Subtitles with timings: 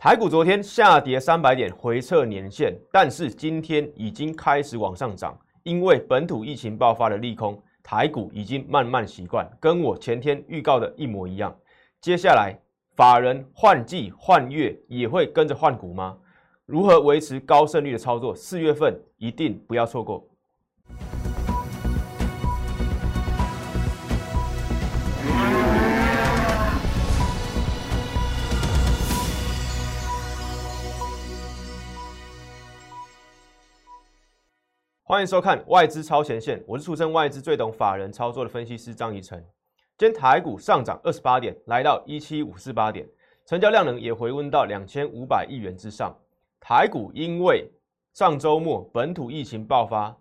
[0.00, 11.52] 台股昨天下跌三百点，回撤年线，但是今天已经开始往上涨，因为本土疫情爆发的利空，台股已经慢慢习惯，跟我前天预告的一模一样。
[12.00, 12.56] 接下来
[12.94, 16.16] 法人换季换月也会跟着换股吗？
[16.64, 18.32] 如何维持高胜率的操作？
[18.32, 20.24] 四月份一定不要错过。
[35.08, 39.42] 欢迎收看外资超前线，我是出身外资最懂法人操作的分析师张怡晨。
[39.96, 43.08] 今天台股上涨二十八点，来到一七五四八点，
[43.46, 46.14] 成交量能也回温到两千五百亿元之上。
[46.60, 47.66] 台股因为
[48.12, 50.14] 上周末本土疫情爆发，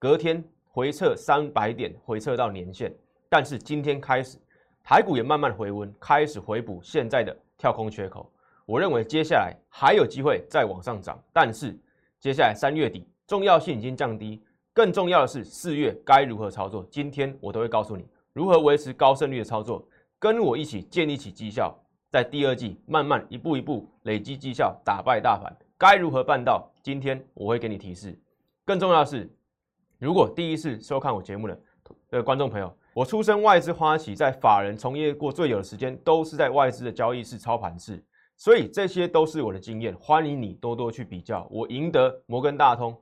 [0.00, 2.92] 隔天回撤三百点，回撤到年线，
[3.28, 4.36] 但是今天开始
[4.82, 8.28] 台股也慢慢回温，开始回补现在的跳空缺口。
[8.66, 11.78] 我认为接下来还有机会再往上涨，但是
[12.18, 13.06] 接下来三月底。
[13.26, 16.86] 重要性已经降低，更重要的是四月该如何操作？
[16.90, 19.86] 今天我都会告诉你如何维持高胜率的操作，
[20.18, 21.74] 跟我一起建立起绩效，
[22.10, 26.70] 在第二季慢慢一步一步累积绩效，打败大盘，该如何办到？
[26.82, 28.18] 今天我会给你提示。
[28.66, 29.30] 更重要的是，
[29.98, 31.58] 如果第一次收看我节目的
[32.10, 38.04] 的观众朋友，我出身外资花旗，在法人从业过最久的时间，都是在外资的交易室操盘室，
[38.36, 41.48] 所以这些都是我的经验，欢迎你多多去比较。
[41.50, 42.94] 我赢得摩根大通。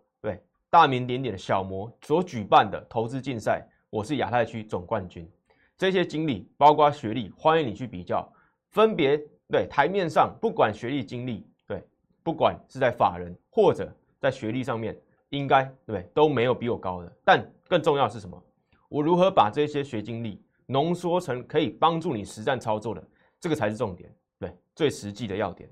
[0.73, 5.31] 大名鼎鼎的小摩所举办的投资竞赛，我是亚太区总冠军。
[5.77, 8.27] 这些经历包括学历，欢迎你去比较。
[8.71, 9.21] 分别
[9.51, 11.85] 对台面上，不管学历经历，对，
[12.23, 14.99] 不管是在法人或者在学历上面，
[15.29, 17.13] 应该对都没有比我高的。
[17.23, 18.43] 但更重要是什么？
[18.89, 23.05] 我如何把这些学经历浓缩成可以帮助你实战操作的，
[23.39, 25.69] 这个才是重点，对，最实际的要点。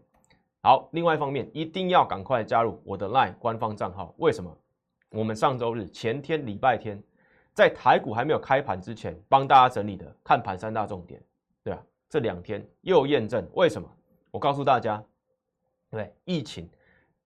[0.60, 4.14] 好，另外一方面，一定要赶快加入我的 LINE 官方账号。
[4.18, 4.54] 为什么？
[5.10, 7.02] 我们上周日前天礼拜天，
[7.52, 11.22] 在台股还没有开盘之前，帮大家整理的看盘三大重点，
[11.62, 11.82] 对吧？
[12.08, 13.88] 这两天又验证，为什么？
[14.30, 15.02] 我告诉大家，
[15.90, 16.68] 对，疫情，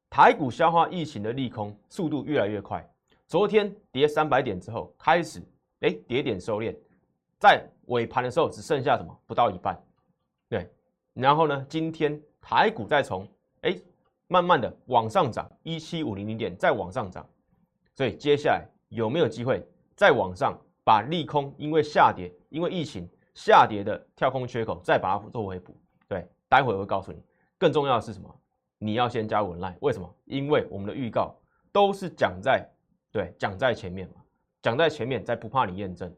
[0.08, 2.86] 台股消化疫情的利空速度越来越快。
[3.26, 5.42] 昨天跌三百点之后，开始
[5.80, 6.76] 哎跌点收敛，
[7.38, 9.18] 在尾盘的时候只剩下什么？
[9.26, 9.82] 不到一半，
[10.48, 10.70] 对。
[11.12, 12.20] 然后呢，今天。
[12.46, 13.26] 台股再从
[13.62, 13.74] 哎
[14.28, 17.26] 慢慢的往上涨，一七五零零点再往上涨，
[17.94, 25.76] 所以接下来有没有机会再往上把利空因为下跌，因为疫情下跌的跳空缺口再把它做回补？
[26.08, 27.22] 对，待会我会告诉你。
[27.58, 28.28] 更重要的是什么？
[28.78, 30.14] 你要先加文 line，为什么？
[30.24, 31.34] 因为我们的预告
[31.72, 32.68] 都是讲在
[33.10, 34.14] 对讲在前面嘛，
[34.60, 36.14] 讲在前面，再不怕你验证，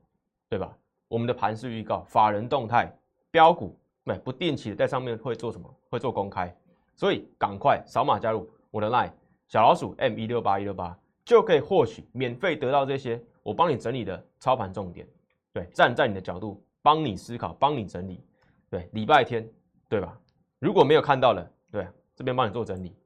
[0.49, 0.77] 对吧？
[1.09, 2.93] 我们的盘式预告、法人动态、
[3.31, 3.79] 标股。
[4.05, 5.69] 对，不定期的在上面会做什么？
[5.91, 6.57] 会做公开，
[6.95, 9.11] 所以赶快扫码加入我的 line
[9.49, 15.07] 小老鼠 M 一六八一六八，就可以获取免费得到这些我帮你整理的操盘重点。
[15.53, 18.25] 对，站在你的角度帮你思考，帮你整理。
[18.71, 19.47] 对，礼拜天
[19.89, 20.19] 对吧？
[20.59, 22.97] 如果没有看到的，对，这边帮你做整理。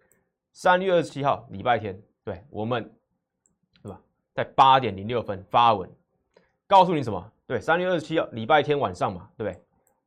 [0.53, 2.83] 三月二十七号礼拜天，对我们
[3.83, 4.01] 对吧？
[4.35, 5.89] 在八点零六分发文，
[6.67, 7.33] 告诉你什么？
[7.47, 9.63] 对，三月二十七号礼拜天晚上嘛，对不对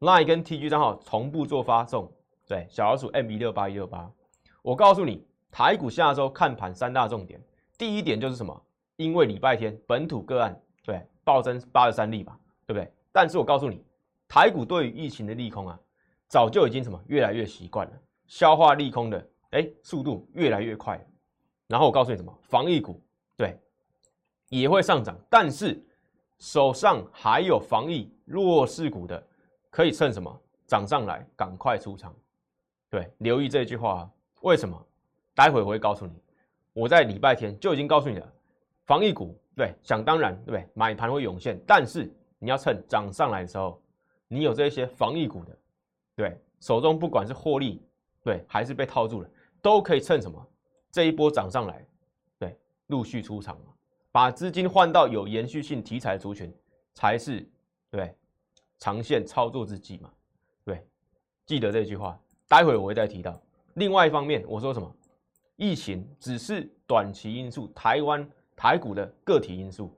[0.07, 2.11] ？Line 跟 TG 账号同步做发送，
[2.47, 4.11] 对，小老鼠 M 一六八一六八。
[4.61, 7.41] 我告诉你，台股下周看盘三大重点，
[7.77, 8.65] 第一点就是什么？
[8.95, 12.91] 因为礼拜天本土个案对暴增八十三例吧，对不对？
[13.11, 13.83] 但是我告诉你，
[14.27, 15.79] 台股对于疫情的利空啊，
[16.27, 17.93] 早就已经什么越来越习惯了，
[18.27, 21.03] 消化利空的哎速度越来越快。
[21.67, 22.37] 然后我告诉你什么？
[22.43, 23.01] 防疫股
[23.35, 23.59] 对
[24.49, 25.83] 也会上涨，但是
[26.39, 29.21] 手上还有防疫弱势股的。
[29.71, 32.15] 可以趁什么涨上来赶快出场，
[32.91, 34.01] 对，留意这句话。
[34.01, 34.09] 啊
[34.41, 34.79] 为什么？
[35.33, 36.13] 待会我会告诉你。
[36.73, 38.33] 我在礼拜天就已经告诉你了，
[38.85, 40.67] 防疫股对，想当然对？
[40.73, 43.81] 买盘会涌现，但是你要趁涨上来的时候，
[44.27, 45.57] 你有这些防疫股的，
[46.15, 47.81] 对，手中不管是获利
[48.23, 49.29] 对，还是被套住了，
[49.61, 50.45] 都可以趁什么
[50.91, 51.85] 这一波涨上来，
[52.39, 52.57] 对，
[52.87, 53.73] 陆续出场嘛，
[54.11, 56.53] 把资金换到有延续性题材的族群，
[56.93, 57.47] 才是
[57.89, 58.15] 对。
[58.79, 60.11] 长线操作之计嘛，
[60.65, 60.85] 对，
[61.45, 62.19] 记得这句话，
[62.49, 63.41] 待会我会再提到。
[63.75, 64.93] 另外一方面，我说什么？
[65.55, 69.95] 疫情只是短期因素，台湾台股的个体因素，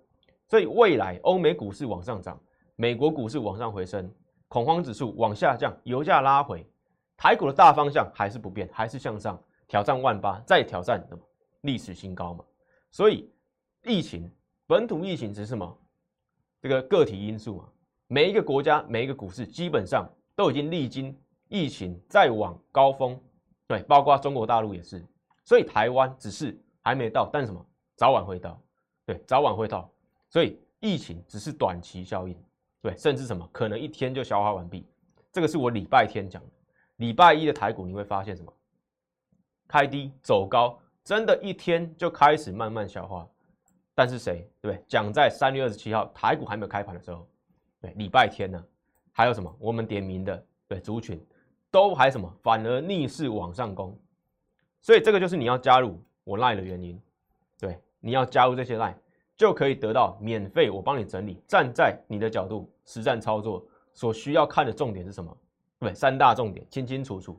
[0.48, 2.40] 所以未来欧美股市往上涨，
[2.76, 4.12] 美国股市往上回升，
[4.48, 6.66] 恐慌指数往下降，油价拉回，
[7.16, 11.02] 台股的大方向还是不变，还是向上挑战万八，再挑战
[11.62, 12.44] 历史新高嘛。
[12.92, 13.30] 所以
[13.84, 14.30] 疫情
[14.68, 15.78] 本土疫情只是什么？
[16.62, 17.70] 这个个体因素嘛。
[18.08, 21.18] 每一个国家、每一个股市，基本上都已经历经
[21.48, 23.20] 疫情再往高峰，
[23.68, 25.04] 对，包括中国大陆也是，
[25.46, 27.66] 所以台湾只是还没到，但是什么
[27.96, 28.62] 早晚会到，
[29.06, 29.90] 对，早晚会到，
[30.30, 32.36] 所以疫情只是短期效应，
[32.82, 34.86] 对，甚至什么可能一天就消化完毕，
[35.32, 36.50] 这个是我礼拜天讲的，
[36.98, 38.52] 礼拜一的台股你会发现什么？
[39.68, 43.28] 开低走高，真的一天就开始慢慢消化，
[43.94, 44.84] 但是谁对不对？
[44.88, 47.28] 讲在三月二十七号台股还没有开盘的时候，
[47.80, 48.64] 对，礼拜天呢，
[49.12, 49.56] 还有什么？
[49.60, 51.24] 我们点名的对族群。
[51.72, 54.00] 都还什么，反而逆势往上攻，
[54.86, 57.02] 所以这个就是你要加入我赖的原因。
[57.58, 58.96] 对，你要加入这些赖，
[59.36, 63.66] 就可以得到免费，我帮你整理，站在你的角度实战操作
[63.96, 65.36] 所需要看的重点是什么？
[65.80, 67.36] 对，三大重点清清楚楚。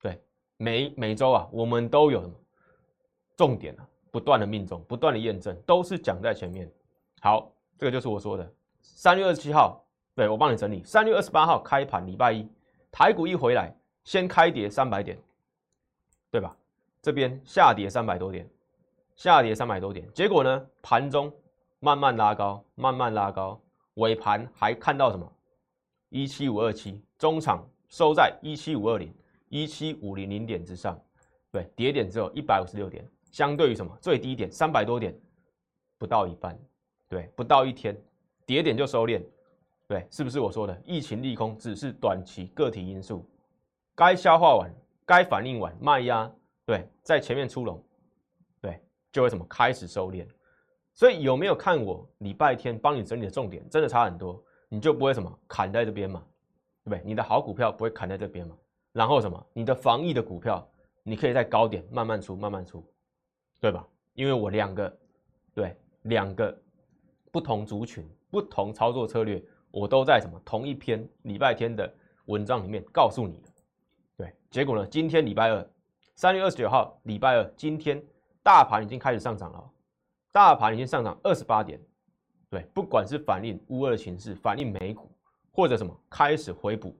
[0.00, 0.18] 对，
[0.56, 2.34] 每每周啊，我们都有什么
[3.36, 6.66] 重点啊，不断的命中，不断的验证，都是讲在前面。
[7.20, 9.84] 好，这个就是我说的，三月二十七号，
[10.14, 12.48] 对我帮你整理，三月二十八号开盘，礼拜一。
[12.90, 15.18] 台股一回来，先开跌三百点，
[16.30, 16.56] 对吧？
[17.06, 18.44] 这边下跌三百多点，
[19.14, 20.66] 下跌三百多点，结果呢？
[20.82, 21.32] 盘中
[21.78, 23.60] 慢慢拉高，慢慢拉高，
[23.94, 25.32] 尾盘还看到什么？
[26.08, 29.14] 一七五二七，中场收在一七五二零，
[29.50, 31.00] 一七五零零点之上，
[31.52, 33.96] 对，跌点只有一百五十六点，相对于什么？
[34.00, 35.16] 最低点三百多点，
[35.98, 36.58] 不到一半，
[37.08, 37.96] 对，不到一天，
[38.44, 39.22] 跌点就收敛。
[39.86, 43.24] 对，是不是我说的疫情利空只是短期个体因素？
[43.94, 44.68] 该消化完，
[45.04, 46.28] 该反应完，卖压
[46.66, 47.82] 对，在前面出笼，
[48.60, 48.78] 对，
[49.10, 50.26] 就会什么开始收敛。
[50.92, 56.22] 所以有没有看我礼拜天帮你整理的重点，真的差很多，你就不会什么砍在这边嘛，
[56.84, 57.02] 对不对？
[57.04, 58.56] 你的好股票不会砍在这边嘛？
[58.92, 59.46] 然后什么？
[59.52, 60.68] 你的防疫的股票，
[61.02, 62.84] 你可以在高点慢慢出，慢慢出，
[63.60, 63.86] 对吧？
[64.14, 64.98] 因为我两个，
[65.54, 66.58] 对，两个
[67.30, 69.40] 不同族群，不同操作策略。
[69.70, 71.92] 我都在什么同一篇礼拜天的
[72.26, 73.42] 文章里面告诉你，
[74.16, 74.86] 对，结果呢？
[74.86, 75.70] 今天礼拜二，
[76.16, 78.02] 三月二十九号，礼拜二，今天
[78.42, 79.70] 大盘已经开始上涨了，
[80.32, 81.78] 大盘已经上涨二十八点，
[82.48, 85.12] 对，不管是反映乌二的形势，反映美股，
[85.52, 86.98] 或者什么开始回补，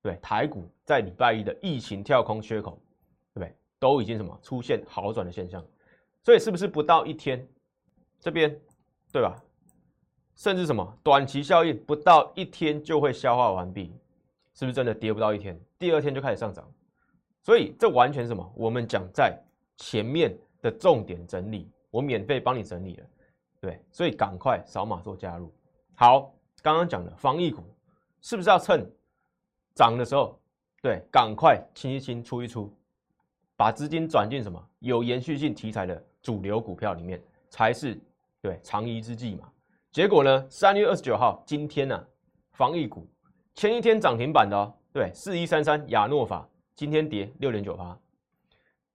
[0.00, 2.80] 对，台股在礼拜一的疫情跳空缺口，
[3.34, 3.54] 对不对？
[3.78, 5.62] 都已经什么出现好转的现象，
[6.22, 7.46] 所以是不是不到一天，
[8.18, 8.58] 这边
[9.12, 9.36] 对吧？
[10.36, 13.94] 甚至什么短期效应不到一天就会消化完毕，
[14.54, 16.66] 是不是真的跌不到一天，第二天就开始上涨？
[17.42, 18.52] 所以这完全什么？
[18.54, 19.38] 我们讲在
[19.76, 23.06] 前面的重点整理，我免费帮你整理了，
[23.60, 25.52] 对，所以赶快扫码做加入。
[25.94, 27.62] 好，刚刚讲的防疫股
[28.20, 28.90] 是不是要趁
[29.74, 30.38] 涨的时候，
[30.82, 32.72] 对，赶快清一清出一出，
[33.56, 37.98] 把资金转进什么有延续性题材的主流股票里面，才是
[38.42, 39.50] 对长宜之计嘛？
[39.90, 40.46] 结果呢？
[40.50, 42.06] 三月二十九号，今天呢，
[42.52, 43.08] 防疫股
[43.54, 47.98] 前一天涨停板的哦，对，四一三三亚诺法今天跌六点九八，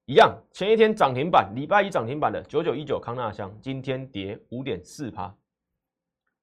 [0.05, 5.35] 一样，前一天涨停板，礼拜一涨停板的九九一九康纳香今天跌五点四趴，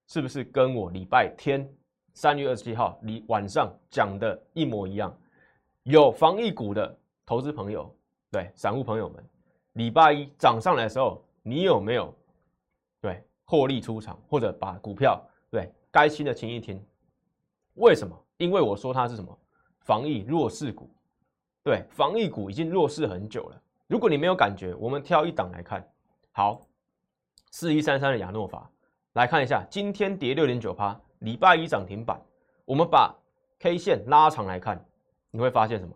[0.06, 1.66] 是不是跟我礼拜天
[2.12, 5.18] 三月二十七号你晚上讲的一模一样？
[5.84, 6.94] 有防疫股的
[7.24, 7.90] 投资朋友，
[8.30, 9.24] 对，散户朋友们，
[9.72, 12.14] 礼拜一涨上来的时候，你有没有？
[13.00, 13.24] 对。
[13.46, 15.18] 获利出场，或者把股票
[15.50, 16.78] 对该清的清一清。
[17.76, 18.14] 为什么？
[18.36, 19.36] 因为我说它是什么
[19.80, 20.88] 防疫弱势股，
[21.62, 23.62] 对，防疫股已经弱势很久了。
[23.86, 25.86] 如果你没有感觉，我们挑一档来看。
[26.32, 26.60] 好，
[27.50, 28.70] 四一三三的亚诺法
[29.12, 32.20] 来看一下，今天跌六点九趴，礼拜一涨停板。
[32.64, 33.14] 我们把
[33.58, 34.82] K 线拉长来看，
[35.30, 35.94] 你会发现什么？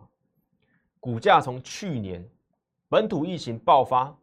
[0.99, 2.27] 股价从去年
[2.89, 4.15] 本土疫情爆发，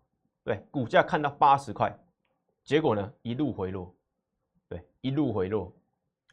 [0.44, 1.92] 对，股价看到八十块。
[2.62, 3.92] 结果呢，一路回落，
[4.68, 5.72] 对，一路回落，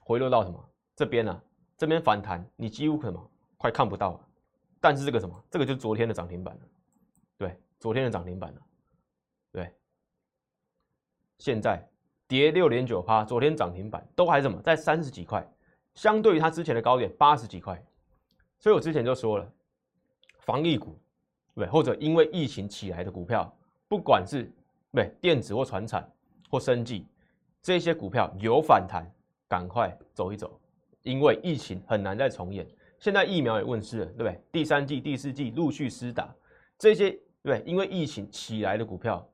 [0.01, 0.63] 回落到什么？
[0.95, 1.41] 这边呢？
[1.77, 4.19] 这边反弹，你几乎什么快看不到了。
[4.79, 5.43] 但是这个什么？
[5.49, 6.61] 这个就是昨天的涨停板了，
[7.37, 8.61] 对，昨天的涨停板了，
[9.51, 9.73] 对。
[11.37, 11.87] 现在
[12.27, 14.61] 跌六点九趴，昨天涨停板都还什么？
[14.61, 15.45] 在三十几块，
[15.93, 17.81] 相对于它之前的高点八十几块。
[18.57, 19.51] 所以我之前就说了，
[20.39, 20.97] 防疫股，
[21.55, 23.51] 对，或者因为疫情起来的股票，
[23.87, 24.51] 不管是
[24.91, 26.09] 对电子或船产。
[26.51, 27.05] 或生计
[27.61, 29.05] 这些股票有反弹，
[29.47, 30.59] 赶快走一走，
[31.03, 32.67] 因为疫情很难再重演。
[32.99, 34.41] 现在疫苗也问世了，对不对？
[34.51, 36.33] 第三季、第四季陆续施打，
[36.77, 39.25] 这些对，因为疫情起来的股票，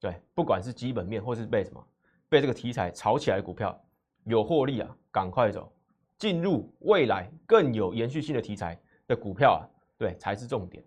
[0.00, 1.86] 对，不管是基本面或是被什么
[2.28, 3.80] 被这个题材炒起来的股票，
[4.24, 5.72] 有获利啊，赶快走，
[6.18, 9.62] 进入未来更有延续性的题材的股票啊，
[9.96, 10.84] 对，才是重点。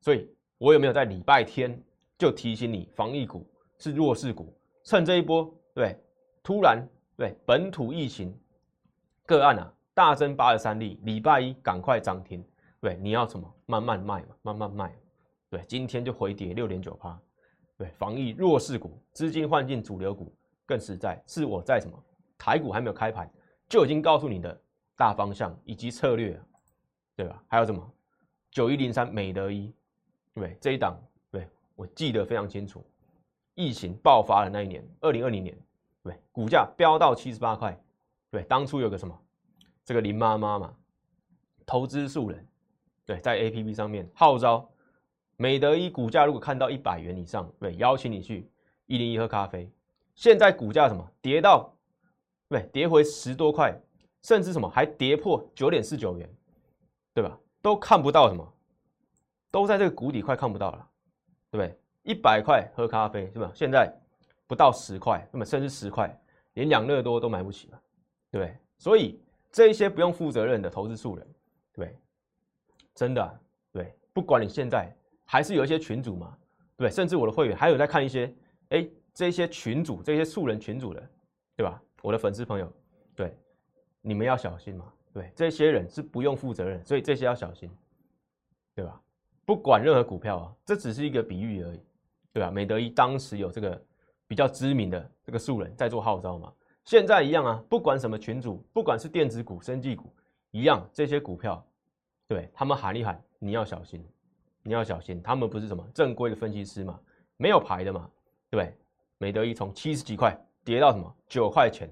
[0.00, 1.76] 所以我有没有在礼拜天
[2.16, 3.44] 就提醒你，防疫股
[3.78, 4.56] 是弱势股？
[4.84, 5.98] 趁这一波，对，
[6.44, 8.32] 突然对本土疫情
[9.24, 12.44] 个案啊大增八十三例，礼拜一赶快涨停，
[12.82, 14.94] 对，你要什么慢慢卖嘛，慢慢卖。
[15.48, 17.18] 对，今天就回跌六点九趴。
[17.78, 20.30] 对，防疫弱势股，资金换进主流股
[20.66, 21.18] 更实在。
[21.26, 21.98] 是我在什么
[22.36, 23.26] 台股还没有开盘
[23.70, 24.60] 就已经告诉你的
[24.98, 26.38] 大方向以及策略，
[27.16, 27.42] 对吧？
[27.48, 27.82] 还有什么
[28.50, 29.72] 九一零三美德一，
[30.34, 30.94] 对这一档，
[31.30, 32.84] 对我记得非常清楚。
[33.54, 35.58] 疫情爆发的那一年，二零二零年，
[36.02, 37.74] 对股价飙到七十八块。
[38.30, 39.18] 对，当初有个什么
[39.86, 40.74] 这个林妈妈嘛，
[41.64, 42.46] 投资素人，
[43.06, 44.68] 对，在 A P P 上面号召。
[45.38, 48.50] 美德一股价如果看到一百元以上，对，邀请你去
[48.86, 49.70] 一零一喝咖啡。
[50.14, 51.72] 现在股价什么跌到，
[52.48, 53.78] 对，跌回十多块，
[54.22, 56.28] 甚至什么还跌破九点四九元，
[57.14, 57.38] 对吧？
[57.62, 58.54] 都看不到什么，
[59.52, 60.88] 都在这个谷底快看不到了，
[61.50, 61.78] 对不对？
[62.02, 63.52] 一百块喝咖啡是吧？
[63.54, 63.94] 现在
[64.46, 66.18] 不到十块，那么甚至十块，
[66.54, 67.80] 连养乐多都买不起了，
[68.30, 68.56] 对不对？
[68.78, 69.20] 所以
[69.56, 71.26] 这一些不用负责任的投资素人，
[71.72, 71.96] 对，
[72.94, 73.40] 真的，
[73.72, 74.94] 对，不管你现在。
[75.28, 76.38] 还是有一些群主嘛，
[76.76, 78.32] 对，甚至我的会员还有在看一些，
[78.68, 81.10] 哎，这些群主，这些素人群主的，
[81.56, 81.82] 对吧？
[82.00, 82.72] 我的粉丝朋友，
[83.16, 83.36] 对，
[84.02, 87.68] 你们要小心嘛，对，这些人是不用负责任，所以这些要小心，
[88.72, 89.02] 对吧？
[89.44, 91.80] 不管任何股票啊，这只是一个比喻而已，
[92.32, 92.48] 对吧？
[92.48, 93.84] 美德一当时有这个
[94.28, 96.52] 比较知名的这个素人在做号召嘛，
[96.86, 100.08] 现在一样啊，不管什么群主，不管是电子股、生技股，
[100.52, 101.62] 一样，这些股票，
[102.28, 104.02] 对他们喊一喊，你要小心。
[104.62, 106.98] 你要小心，他们不是什么正规的分析师嘛，
[107.36, 108.08] 没有牌的嘛，
[108.48, 108.76] 对不对？
[109.18, 111.90] 美德一从七十几块跌到什么九块钱，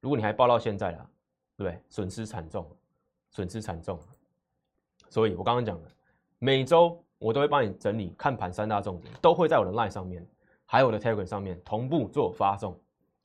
[0.00, 1.10] 如果你还报到现在了，
[1.56, 1.82] 对不对？
[1.88, 2.70] 损失惨重，
[3.30, 3.98] 损失惨重。
[5.08, 5.88] 所以我刚刚讲的，
[6.38, 10.26] 每周我都会帮你整理看盘三大重点，都会在我的 line 上面，
[10.66, 12.78] 还有我的 telegram 上面同步做发送。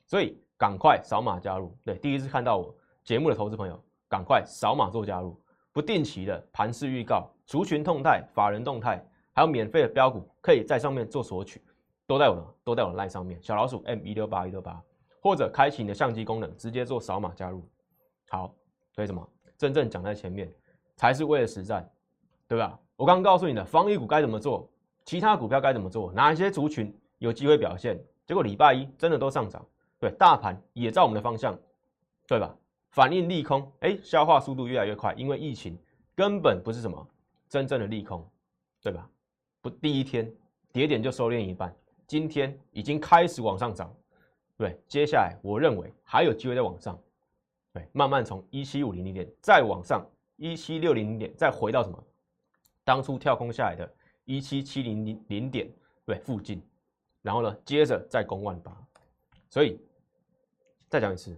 [0.05, 3.77] 所以赶快扫码加入，对，第一次看到我节目的投资朋友，
[4.07, 5.37] 赶快扫码做加入，
[5.73, 7.29] 不定期的盘势预告。
[7.45, 11.61] 族群动态、法人动态，还有免费的标股，可以在上面做索取，
[12.07, 13.37] 都在我的都在我的 line 上面。
[13.43, 14.81] 小老鼠 M 一六八一六八，
[15.21, 17.61] 或者开启你的相机功能，直接做扫码加入。
[18.29, 18.55] 好，
[18.93, 19.21] 所以什么？
[19.57, 20.49] 真正讲在前面，
[20.95, 21.85] 才是为了实战，
[22.47, 22.79] 对吧？
[22.95, 24.71] 我刚刚告诉你的防疫股该怎么做，
[25.03, 28.01] 其他股票该怎么做，哪一些族群有机会表现？
[28.25, 29.61] 结果礼拜一真的都上涨，
[30.03, 31.57] 对，大盘也照我们的方向，
[32.27, 32.53] 对吧？
[32.89, 35.77] 反应利空，哎，消化速度越来越快，因为疫情
[36.13, 37.07] 根本不是什么。
[37.47, 38.27] 真正的利空，
[38.81, 39.09] 对吧？
[39.61, 40.29] 不，第一天
[40.73, 41.73] 跌点就收敛一半，
[42.05, 43.95] 今天已经开始往上涨，
[44.57, 46.99] 对，接下来我认为还有机会再往上，
[47.71, 50.05] 对，慢慢从一七五零零点再往上
[50.35, 52.03] 一七六零零点，再回到什么？
[52.83, 53.89] 当初跳空下来的
[54.25, 55.71] 一七七零零零点，
[56.05, 56.61] 对，附近，
[57.21, 58.75] 然后呢，接着再攻万八，
[59.49, 59.79] 所以
[60.93, 61.35] 再讲一次，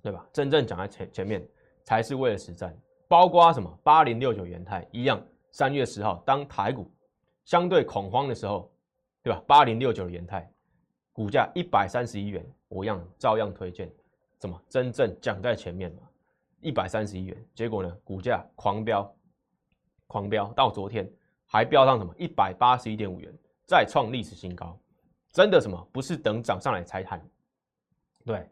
[0.00, 0.26] 对吧？
[0.32, 1.46] 真正讲在前前面，
[1.84, 2.74] 才是为了实战。
[3.06, 3.70] 包括什么？
[3.82, 6.90] 八零六九元泰一样，三月十号当台股
[7.44, 8.72] 相对恐慌的时候，
[9.22, 9.42] 对吧？
[9.46, 10.50] 八零六九的元泰
[11.12, 13.92] 股价一百三十一元，我一样照样推荐。
[14.38, 16.08] 怎么真正讲在前面嘛？
[16.62, 17.98] 一百三十一元，结果呢？
[18.02, 19.14] 股价狂飙，
[20.06, 21.06] 狂飙到昨天
[21.44, 22.14] 还飙上什么？
[22.16, 23.30] 一百八十一点五元，
[23.66, 24.74] 再创历史新高。
[25.30, 25.86] 真的什么？
[25.92, 27.22] 不是等涨上来才喊，
[28.24, 28.48] 对，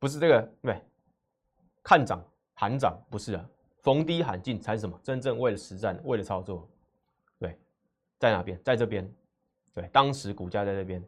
[0.00, 0.82] 不是这个对，
[1.84, 2.20] 看涨
[2.54, 3.48] 喊涨不是啊。
[3.82, 4.98] 逢低喊进才是什么？
[5.02, 6.68] 真正为了实战，为了操作，
[7.38, 7.56] 对，
[8.18, 8.60] 在哪边？
[8.62, 9.10] 在这边，
[9.72, 11.02] 对，当时股价在这边，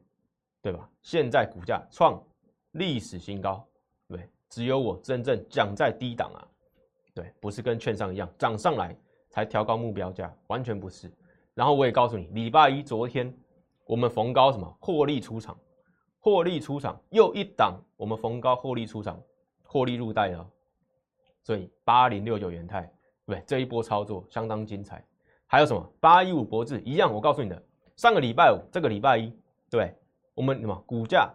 [0.62, 0.88] 对吧？
[1.02, 2.18] 现在股价创
[2.70, 3.62] 历史新高，
[4.08, 6.48] 对，只有我真正讲在低档啊，
[7.12, 8.96] 对，不是跟券商一样涨上来
[9.28, 11.12] 才调高目标价，完全不是。
[11.52, 13.30] 然后我也告诉你，礼拜一昨天
[13.84, 15.54] 我们逢高什么获利出场，
[16.24, 19.20] 获利出场又一档，我们逢高获利出场，
[19.64, 20.48] 获利入袋了。
[21.42, 22.88] 所以八零六九元泰，
[23.26, 25.04] 对这一波操作相当精彩。
[25.48, 27.12] 还有什么八一五博智一样？
[27.12, 27.60] 我告诉你的，
[27.96, 29.36] 上个礼拜五，这个礼拜一，
[29.68, 29.92] 对，
[30.32, 31.28] 我们什么股价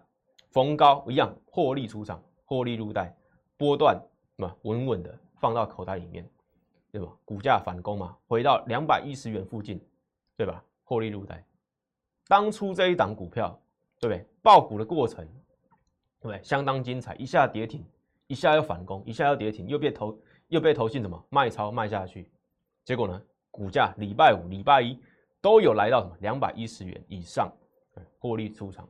[0.51, 3.13] 逢高一样获利出场，获利入袋，
[3.57, 3.93] 波段
[4.37, 6.25] 什么稳稳的放到口袋里面，
[6.93, 7.11] 对吧？
[7.25, 9.85] 股价反攻嘛，回到两百一十元附近，
[10.37, 10.63] 对吧？
[10.85, 11.45] 获利入袋。
[12.29, 13.59] 当初这一档股票，
[13.99, 14.25] 对不对？
[14.41, 15.25] 爆股的过程，
[16.19, 16.43] 对不对？
[16.43, 17.85] 相当精彩，一下跌停。
[18.29, 22.29] 一下要反攻，一下要跌停，又被投又被投信什么卖超卖下去，
[22.83, 24.99] 结果呢，股价礼拜五、礼拜一
[25.39, 27.49] 都有来到什么两百一十元以上，
[28.19, 28.85] 获利出场，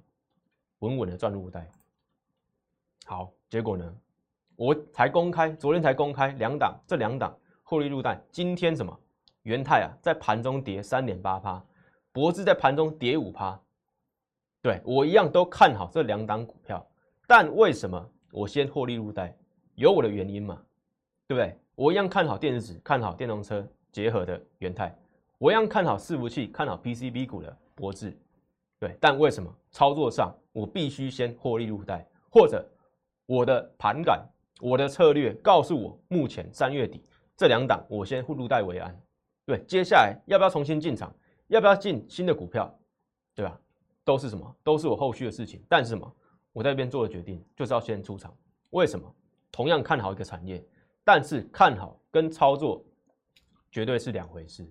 [0.79, 1.69] 稳稳的赚入袋。
[3.05, 3.95] 好，结果呢，
[4.55, 8.19] 我才公开，昨天才公开两档，这两档获利入袋。
[8.31, 8.99] 今天什么
[9.43, 11.63] 元泰啊，在盘中跌三点八趴，
[12.11, 13.61] 博智在盘中跌五趴，
[14.67, 16.85] 对我一样都看好这两档股票，
[17.25, 18.05] 但为什么？
[18.33, 19.33] 我先获利入袋，
[19.75, 20.61] 有我的原因嘛，
[21.25, 21.57] 对不对？
[21.75, 24.93] 我一样看好电子，看好电动车，结合的元泰，
[25.37, 28.13] 我一样看好伺服器，看好 PCB 股的博智，
[28.77, 32.69] 对，但为什么操作上我必须先获利入袋，或者
[33.25, 34.21] 我的盘感、
[34.59, 37.01] 我的策略告诉我，目前三月底
[37.37, 38.93] 这两档我先入袋为安，
[39.45, 41.15] 对，接下来要不要重新进场，
[41.47, 42.77] 要不要进新的股票，
[44.07, 44.55] 都是什么？
[44.63, 45.61] 都是我后续的事情。
[45.67, 46.15] 但是什么？
[46.53, 48.33] 我在这边做的决定就是要先出场。
[48.69, 49.13] 为什么？
[49.51, 50.65] 同样看好一个产业，
[51.03, 52.81] 但是看好跟操作
[53.69, 54.65] 绝对是两回事，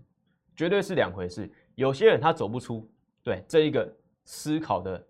[0.55, 1.52] 绝对是两回事。
[1.75, 2.90] 有些人他走不出
[3.23, 5.07] 对这一个思考的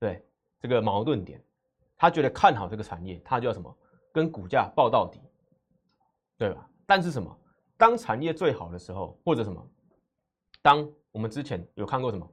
[0.00, 0.26] 对
[0.58, 1.40] 这个矛盾点，
[1.96, 3.72] 他觉得看好这个产业，他就要什么
[4.12, 5.20] 跟股价报到底，
[6.36, 6.68] 对吧？
[6.84, 7.38] 但是什么？
[7.76, 9.64] 当产业最好的时候，或者什么？
[10.62, 12.28] 当我们之前有看过什么？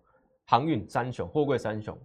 [0.46, 1.98] 航运三雄、货柜三雄，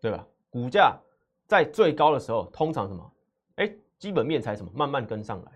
[0.00, 0.26] 对吧？
[0.50, 0.98] 股价
[1.46, 3.12] 在最高的时候，通常什么？
[3.56, 5.52] 哎，基本面才什么慢慢跟上来。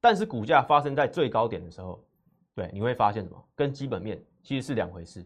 [0.00, 2.02] 但是股价发生在最高点的时候，
[2.54, 3.48] 对，你会发现什么？
[3.54, 5.24] 跟基本面其实是两回事。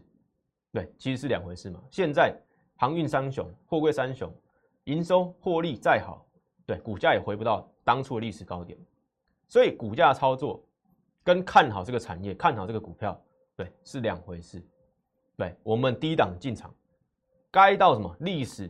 [0.71, 1.81] 对，其实是两回事嘛。
[1.89, 2.37] 现在
[2.75, 4.29] 航运三雄、货柜三雄，
[4.85, 6.25] 营收获利再好，
[6.65, 8.77] 对，股价也回不到当初的历史高点。
[9.47, 10.61] 所以股价操作
[11.23, 13.17] 跟看好这个产业、看好这个股票，
[13.55, 14.61] 对，是两回事。
[15.37, 16.73] 对，我们低档进场，
[17.51, 18.69] 该到什么历史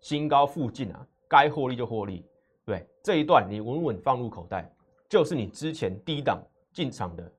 [0.00, 1.06] 新高附近啊？
[1.28, 2.24] 该获利就获利。
[2.64, 4.70] 对，这一段你稳稳放入口袋，
[5.08, 6.40] 就是你之前低档
[6.72, 7.32] 进场的，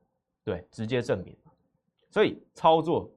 [0.44, 1.36] 对，直接证明。
[2.10, 3.10] 所以操作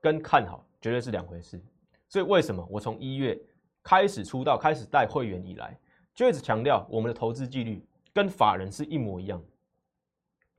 [0.00, 1.60] 跟看好绝对是两回事。
[2.08, 3.40] 所以为什么我从一月
[3.82, 5.78] 开始出道、开始带会员以来，
[6.14, 9.42] 就一直强调我们的投资纪律跟法人是一模一样，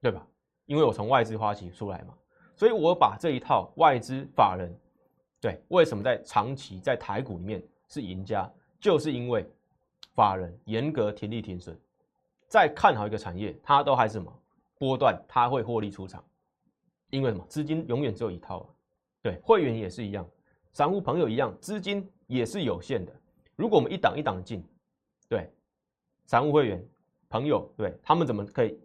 [0.02, 0.26] 对吧？
[0.66, 2.14] 因为我从外资花旗出来嘛。
[2.58, 4.76] 所以我把这一套外资法人，
[5.40, 9.48] 对，为什么在长期在台股里面是赢家，就是因为
[10.16, 11.78] 法人严格停利停损，
[12.48, 14.34] 在看好一个产业，它都还是什么
[14.80, 16.24] 波段，它会获利出场，
[17.12, 18.70] 因为什么资金永远只有一套啊，
[19.22, 20.28] 对，会员也是一样，
[20.74, 23.14] 散户朋友一样，资金也是有限的。
[23.56, 24.68] 如果我们一档一档进，
[25.30, 25.48] 对，
[26.26, 26.84] 散户会员
[27.30, 28.80] 朋友，对他们怎么可以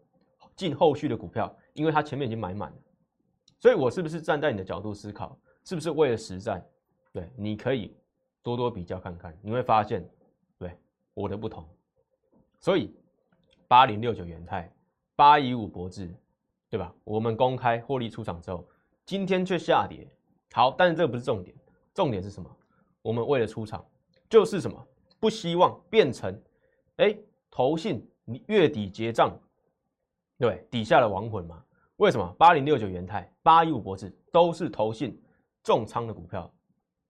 [0.54, 1.56] 进后续的股票？
[1.72, 2.76] 因为他前面已经买满了。
[3.62, 5.38] 所以，我是不是站在你的角度思考？
[5.62, 6.60] 是不是为了实战？
[7.12, 7.94] 对，你可以
[8.42, 10.04] 多多比较看看，你会发现，
[10.58, 10.76] 对
[11.14, 11.64] 我的不同。
[12.58, 12.92] 所以，
[13.68, 14.68] 八零六九元泰，
[15.14, 16.12] 八一五博智，
[16.68, 16.92] 对吧？
[17.04, 18.66] 我们公开获利出场之后，
[19.04, 20.08] 今天却下跌。
[20.50, 21.56] 好，但是这不是重点，
[21.94, 22.50] 重点是什么？
[23.00, 23.86] 我们为了出场，
[24.28, 24.88] 就是什么？
[25.20, 26.36] 不希望变成，
[26.96, 27.16] 哎，
[27.48, 29.38] 投信你月底结账，
[30.36, 31.64] 对，底下的亡魂嘛。
[31.96, 35.20] 为什么八零六九元泰、八一五博智都是投信
[35.62, 36.52] 重仓的股票？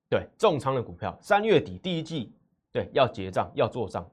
[0.08, 2.34] 对，重仓的股票，三月底第一季
[2.70, 4.06] 对要结账要做账。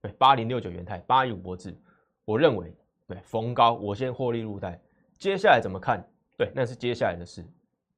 [0.00, 1.76] 对，八零六九元泰、八一五博智，
[2.24, 2.74] 我认为
[3.06, 4.80] 对逢高我先获利入袋，
[5.18, 6.04] 接下来怎么看？
[6.36, 7.44] 对，那是接下来的事。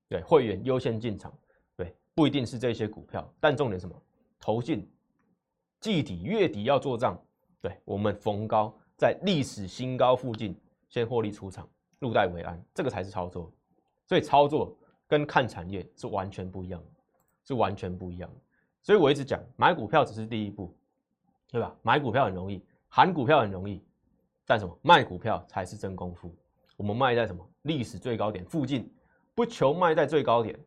[0.09, 1.33] 对，会员优先进场。
[1.77, 3.95] 对，不一定是这些股票，但重点什么？
[4.39, 4.87] 投信
[5.81, 7.19] 季底月底要做账。
[7.61, 10.55] 对，我们逢高在历史新高附近
[10.89, 11.69] 先获利出场。
[11.99, 13.53] 入袋为安，这个才是操作，
[14.07, 16.83] 所以操作跟看产业是完全不一样，
[17.45, 18.31] 是完全不一样。
[18.83, 20.73] 所以我一直讲，买股票只是第一步，
[21.51, 21.75] 对吧？
[21.83, 23.83] 买股票很容易，喊股票很容易，
[24.47, 24.79] 但什么？
[24.83, 26.35] 卖股票才是真功夫。
[26.77, 27.45] 我们卖在什么？
[27.63, 28.89] 历史最高点附近，
[29.35, 30.59] 不求卖在最高点，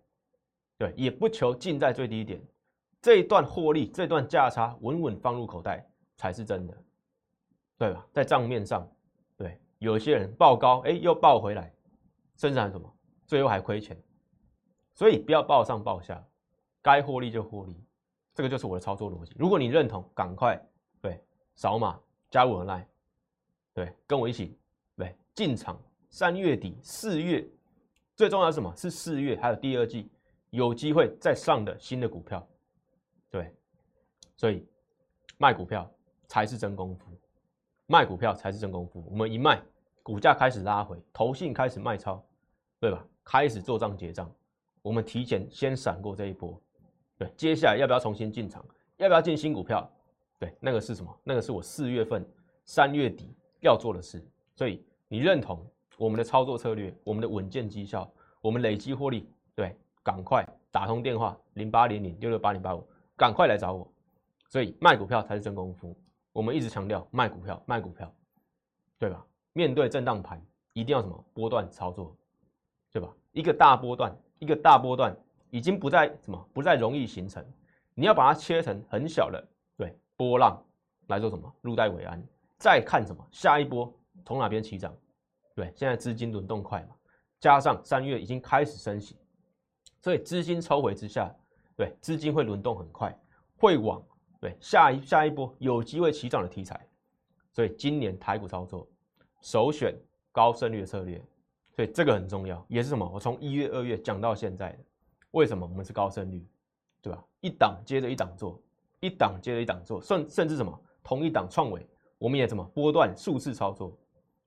[0.78, 2.42] 对，也不求进在最低点。
[3.02, 6.78] 这一段获利，这段价差稳稳放入口袋才是真的，
[7.78, 8.06] 对吧？
[8.12, 8.88] 在账面上。
[9.82, 11.74] 有些人报高，哎，又报回来，
[12.38, 14.00] 甚至还什么，最后还亏钱，
[14.94, 16.24] 所以不要报上报下，
[16.84, 17.76] 该获利就获利，
[18.36, 19.36] 这个就是我的操作逻辑。
[19.40, 20.56] 如果你认同，赶快
[21.02, 21.20] 对
[21.56, 22.86] 扫码加入我的 line，
[23.74, 24.56] 对，跟我一起
[24.96, 25.82] 对进场。
[26.12, 27.44] 三月底、四月，
[28.16, 28.72] 最重要是什么？
[28.76, 30.12] 是四月还有第二季
[30.52, 32.48] 有机会再上的新的股票，
[33.32, 33.52] 对，
[34.36, 34.64] 所以
[35.40, 35.92] 卖股票
[36.28, 37.06] 才是真功夫。
[37.88, 39.06] 卖股票才是真功夫。
[39.10, 39.62] 我们一卖，
[40.04, 42.24] 股价开始拉回，投信开始卖超，
[42.80, 43.06] 对吧？
[43.24, 44.30] 开始做账结账，
[44.82, 46.60] 我们提前先闪过这一波。
[47.18, 48.66] 对，接下来要不要重新进场？
[48.98, 49.88] 要不要进新股票？
[50.40, 51.20] 对，那个是什么？
[51.24, 52.28] 那个是我四月份、
[52.66, 54.24] 三月底要做的事。
[54.56, 55.64] 所以你认同
[55.98, 58.12] 我们的操作策略，我们的稳健绩效，
[58.42, 62.84] 我们累积获利，对，赶快打通电话零八零零六六八零八五，
[63.16, 63.88] 赶快来找我。
[64.50, 65.96] 所以卖股票才是真功夫。
[66.34, 68.12] 我们一直强调卖股票，卖股票，
[68.98, 69.24] 对吧？
[69.54, 70.42] 面对震荡盘，
[70.74, 72.16] 一定要什么波段操作，
[72.92, 73.14] 对吧？
[73.32, 75.16] 一个大波段，一个大波段
[75.50, 77.46] 已经不再什么，不再容易形成。
[77.94, 79.46] 你要把它切成很小的，
[79.78, 80.64] 对波浪
[81.08, 81.54] 来做什么？
[81.62, 82.24] 入袋为安，
[82.58, 83.28] 再看什么？
[83.32, 83.94] 下一波
[84.26, 84.96] 从哪边起涨？
[85.54, 86.96] 对，现在资金轮动快嘛，
[87.40, 89.18] 加上三月已经开始升息，
[90.00, 91.30] 所以资金抽回之下，
[91.76, 93.14] 对，资金会轮动很快，
[93.58, 94.02] 会往
[94.40, 96.88] 对下一下一波有机会起涨的题材，
[97.52, 98.88] 所以今年台股操作
[99.42, 99.94] 首选
[100.32, 101.22] 高胜率的策略，
[101.76, 103.10] 所以这个很重要，也是什么？
[103.14, 104.80] 我从一月、二月讲到现在的，
[105.32, 106.46] 为什么我们是高胜率，
[107.02, 107.24] 对吧？
[107.42, 108.62] 一档接着一档做，
[109.00, 111.86] 一档接着一档做，甚甚至什么同一档创伟，
[112.18, 113.98] 我们也怎么波段数次操作。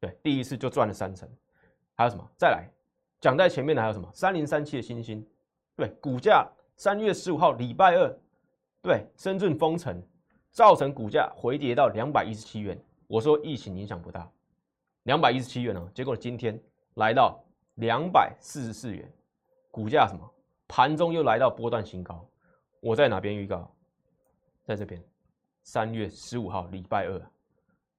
[0.00, 1.28] 对，第一次就赚了三成，
[1.94, 2.24] 还有什么？
[2.38, 2.68] 再来
[3.20, 4.08] 讲在前面的还有什么？
[4.12, 5.26] 三零三七的星星，
[5.74, 8.16] 对，股价三月十五号礼拜二，
[8.82, 10.00] 对，深圳封城
[10.50, 12.78] 造成股价回跌到两百一十七元。
[13.06, 14.30] 我说疫情影响不大，
[15.04, 16.60] 两百一十七元哦，结果今天
[16.94, 17.42] 来到
[17.76, 19.10] 两百四十四元，
[19.70, 20.30] 股价什么？
[20.68, 22.26] 盘中又来到波段新高。
[22.80, 23.70] 我在哪边预告？
[24.64, 25.02] 在这边，
[25.62, 27.20] 三月十五号礼拜二。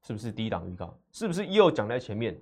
[0.02, 0.96] 是不是低档预告？
[1.12, 2.40] 是不是又讲在前面？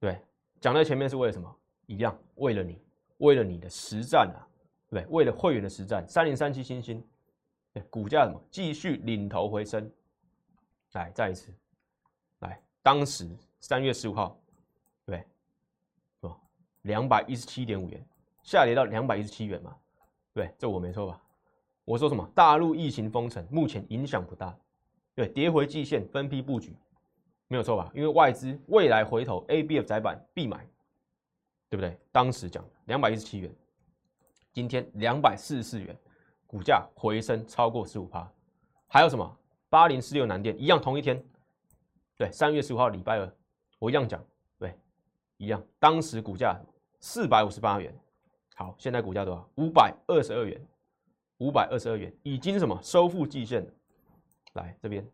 [0.00, 0.20] 对，
[0.60, 1.56] 讲在前面是为了什么？
[1.86, 2.82] 一样，为了你，
[3.18, 4.42] 为了你的实战啊，
[4.90, 6.04] 对，为了会员的实战。
[6.08, 7.00] 三零三七星星，
[7.72, 8.40] 对，股价什么？
[8.50, 9.88] 继续领头回升。
[10.94, 11.52] 来，再一次，
[12.40, 13.28] 来，当时
[13.68, 14.38] 三月十五号，
[15.04, 15.18] 对，
[16.20, 16.38] 是吧？
[16.82, 18.00] 两百一十七点五元，
[18.44, 19.76] 下跌到两百一十七元嘛？
[20.32, 21.20] 对，这我没错吧？
[21.84, 22.24] 我说什么？
[22.32, 24.56] 大陆疫情封城，目前影响不大。
[25.16, 26.76] 对，跌回季线分批布局，
[27.48, 27.90] 没有错吧？
[27.92, 30.64] 因为外资未来回头 A B F 窄板必买，
[31.68, 31.98] 对不对？
[32.12, 33.52] 当时讲两百一十七元，
[34.52, 35.98] 今天两百四十四元，
[36.46, 38.32] 股价回升超过十五趴。
[38.86, 39.36] 还有什么？
[39.68, 41.20] 八零四六南电一样，同一天，
[42.16, 43.28] 对，三月十五号礼拜二，
[43.78, 44.24] 我一样讲，
[44.58, 44.74] 对，
[45.36, 45.62] 一样。
[45.78, 46.58] 当时股价
[47.00, 47.94] 四百五十八元，
[48.54, 49.48] 好，现在股价多少？
[49.56, 50.60] 五百二十二元，
[51.38, 53.70] 五百二十二元，已经什么收复季线了。
[54.54, 55.06] 来这边，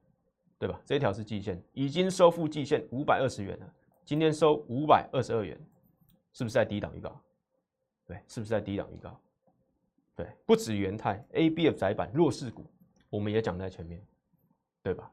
[0.58, 0.80] 对吧？
[0.84, 3.74] 这条是季线，已经收复季线五百二十元了。
[4.04, 5.58] 今天收五百二十二元，
[6.32, 7.20] 是不是在低档预告？
[8.06, 9.20] 对，是不是在低档预告？
[10.14, 12.64] 对，不止元泰 A、B、F 窄板弱势股，
[13.10, 14.00] 我们也讲在前面，
[14.82, 15.10] 对吧？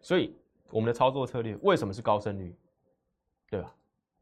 [0.00, 0.34] 所以
[0.70, 2.52] 我们的操作策略为什么是高胜率？
[3.50, 3.74] 对吧？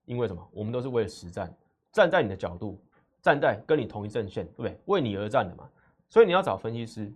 [0.04, 0.48] 因为什么？
[0.52, 1.54] 我们都是为了实战，
[1.92, 2.82] 站在你的角度，
[3.20, 4.78] 站在跟你同一阵线，对不对？
[4.86, 5.68] 为你而战的嘛。
[6.08, 7.12] 所以你要找分析师。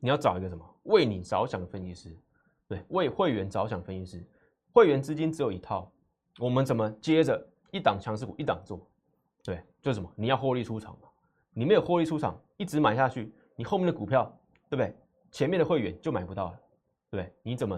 [0.00, 2.16] 你要找一个什么为你着想的分析师，
[2.68, 4.24] 对，为会员着想分析师，
[4.72, 5.90] 会员资金只有一套，
[6.38, 8.80] 我们怎么接着一档强势股一档做，
[9.42, 11.08] 对，就是什么你要获利出场嘛，
[11.52, 14.24] 你没有获利出场，一直买下去，你后面的股票
[14.70, 14.94] 对不对？
[15.32, 16.60] 前面的会员就买不到了，
[17.10, 17.34] 对不对？
[17.42, 17.76] 你怎么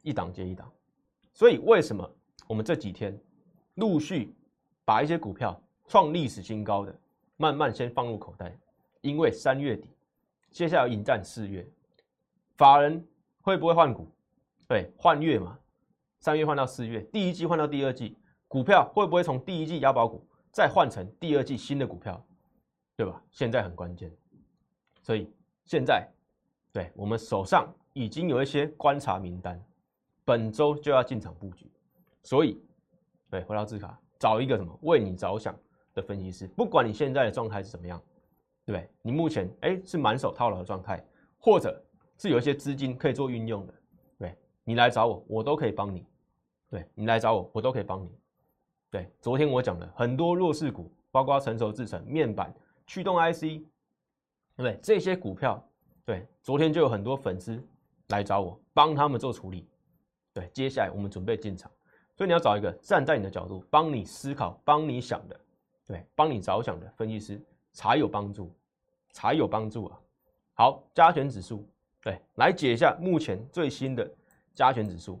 [0.00, 0.72] 一档接一档？
[1.34, 2.10] 所以为什么
[2.48, 3.16] 我们这几天
[3.74, 4.34] 陆续
[4.84, 6.98] 把一些股票创历史新高的
[7.36, 8.58] 慢慢先放入口袋，
[9.02, 9.90] 因为三月底。
[10.50, 11.64] 接下来迎战四月，
[12.56, 13.06] 法人
[13.42, 14.10] 会不会换股？
[14.66, 15.58] 对，换月嘛，
[16.20, 18.16] 三月换到四月，第一季换到第二季，
[18.48, 22.24] 股票会不会从第一季押宝股再换成第二季新的股票？
[22.96, 23.22] 对吧？
[23.30, 24.10] 现在很关键，
[25.02, 25.30] 所以
[25.66, 26.08] 现在
[26.72, 29.62] 对我们手上已经有一些观察名单，
[30.24, 31.70] 本周就要进场布局，
[32.22, 32.60] 所以
[33.30, 35.58] 对，回到字卡，找一个什么为你着想
[35.94, 38.00] 的分析师，不管你现在的状态是怎么样。
[38.66, 38.90] 对不对？
[39.00, 41.02] 你目前哎是满手套牢的状态，
[41.38, 41.82] 或者
[42.18, 43.72] 是有一些资金可以做运用的，
[44.18, 46.04] 对，你来找我，我都可以帮你。
[46.68, 48.10] 对你来找我，我都可以帮你。
[48.90, 52.54] 对，昨天我讲了很多弱势股，包括成熟制成、面板、
[52.86, 53.62] 驱动 IC，对
[54.56, 54.78] 不对？
[54.82, 55.66] 这些股票，
[56.04, 57.66] 对，昨天就有很多粉丝
[58.08, 59.66] 来找我，帮他们做处理。
[60.34, 61.72] 对，接下来我们准备进场，
[62.18, 65.40] 所以你要找一个站在你的角度，帮你思考、帮你想的，
[65.86, 67.40] 对，帮你着想的分析师
[67.72, 68.52] 才有帮助。
[69.10, 70.00] 才有帮助啊！
[70.52, 71.66] 好，加权指数，
[72.02, 74.08] 对，来解一下目前最新的
[74.54, 75.18] 加权指数，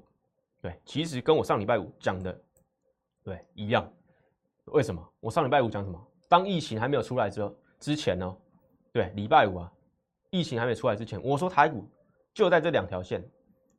[0.60, 2.40] 对，其实跟我上礼拜五讲的，
[3.24, 3.90] 对，一样。
[4.66, 5.02] 为什么？
[5.20, 5.98] 我上礼拜五讲什么？
[6.28, 8.36] 当疫情还没有出来之后，之前呢，
[8.92, 9.72] 对，礼拜五啊，
[10.30, 11.88] 疫情还没出来之前，我说台股
[12.34, 13.26] 就在这两条线，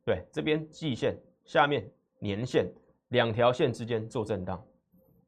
[0.04, 2.66] 对，这边季线下面年线
[3.10, 4.60] 两条线之间做震荡，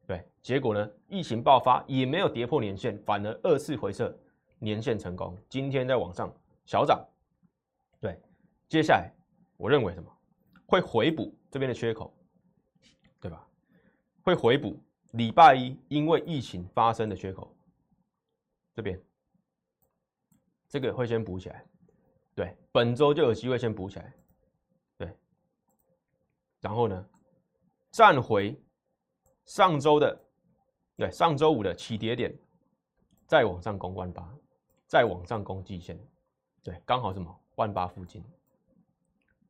[0.05, 4.13] 对，结果呢，疫情爆发也没有跌破年线，反而二次回撤。
[4.59, 6.33] 年线成功，今天在往上
[6.65, 7.05] 小涨，
[7.99, 8.17] 对，
[8.69, 9.11] 接下来
[9.57, 10.09] 我认为什么？
[10.65, 12.13] 会回补这边的缺口，
[13.19, 13.45] 对吧？
[14.21, 14.79] 会回补
[15.11, 17.53] 礼拜一因为疫情发生的缺口，
[18.73, 18.97] 这边
[20.69, 21.65] 这个会先补起来，
[22.33, 24.13] 对，本周就有机会先补起来，
[24.97, 25.13] 对，
[26.61, 27.05] 然后呢，
[27.93, 28.59] 站回
[29.45, 30.21] 上周的，
[30.97, 32.37] 对，上周五的起跌点，
[33.25, 34.29] 再往上攻万八。
[34.85, 35.99] 再往上攻季线，
[36.61, 38.23] 对，刚好什么万八附近，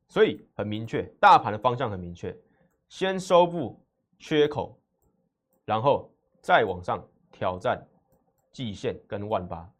[0.08, 2.34] 所以很明确，大盘的方向很明确，
[2.88, 3.78] 先收复
[4.18, 4.74] 缺口，
[5.66, 7.86] 然后再往上挑战
[8.52, 9.70] 季线跟万八，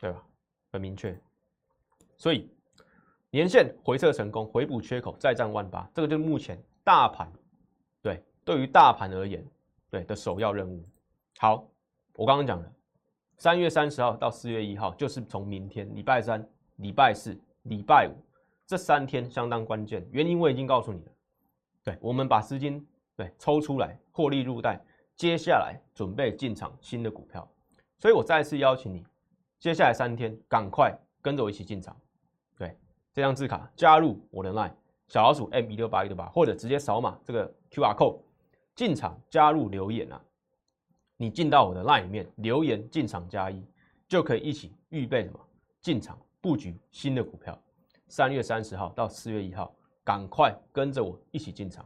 [0.00, 0.26] 对吧？
[0.72, 1.16] 很明确，
[2.16, 2.50] 所以
[3.30, 7.32] 年线回撤成功，回补缺口，再战万八，这个就是目前大盘
[8.02, 9.44] 对对于大盘而言
[9.90, 10.86] 对的首要任务。
[11.38, 11.66] 好，
[12.14, 12.72] 我刚刚讲了，
[13.38, 18.14] 三月三十号到四月一号，就是从明天礼拜三、礼拜四、礼拜五
[18.66, 21.12] 这三天相当关键，原因我已经告诉你了。
[21.82, 24.78] 对，我们把资金对抽出来，获利入袋，
[25.16, 27.48] 接下来准备进场新的股票，
[27.98, 29.04] 所以我再次邀请你，
[29.58, 31.96] 接下来三天赶快跟着我一起进场。
[32.58, 32.76] 对，
[33.12, 34.72] 这张字卡加入我的 line
[35.08, 38.18] 小老鼠 M 一六八一六八，或者直接扫码这个 QR code
[38.74, 40.20] 进场加入留言啊，
[41.16, 43.64] 你进到我的 line 里面留言进场加一，
[44.08, 45.38] 就可以一起预备什么
[45.80, 47.58] 进场布局新的股票。
[48.08, 49.74] 三月三十号到四月一号。
[50.06, 51.82] 赶快跟着我一起进场，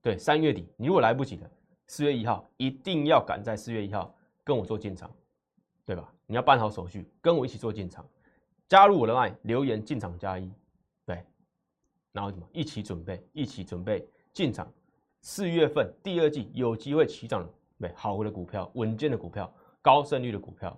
[0.00, 1.50] 对，三月底你如果来不及的，
[1.88, 5.10] 四月一号一定要赶在四月一号跟我做进场，
[5.84, 6.08] 对吧？
[6.26, 8.08] 你要办好手续，跟我一起做进场，
[8.68, 10.48] 加入我的 line 留言进场加一，
[12.18, 12.44] 然后什么？
[12.52, 14.68] 一起准备，一起准备进场，
[15.20, 19.48] 四月份第二季有机会起涨，对，好的股票，稳健的股票，
[19.80, 20.76] 高胜率的股票，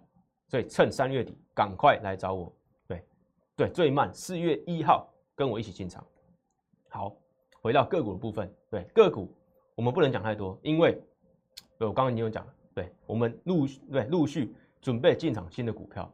[0.48, 2.52] 所以趁三月底赶快来找我，
[2.86, 3.02] 对，
[3.56, 6.06] 对，最慢四月一号跟我一起进场。
[6.90, 7.16] 好，
[7.62, 9.34] 回到个股的部分，对个股
[9.74, 11.02] 我们不能讲太多，因为
[11.78, 16.12] 我刚刚已经有讲了，对我们陆续对陆续准备进场新的股票，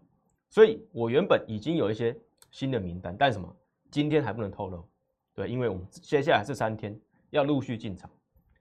[0.51, 2.17] 所以我原本已经有一些
[2.53, 3.53] 新的名单，但是什么
[3.91, 4.89] 今天还不能透露，
[5.37, 6.99] 对，因为我们接下来这三天
[7.31, 8.11] 要陆续进场，